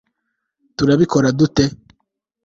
turabikora 0.77 1.29
dute 1.39 1.65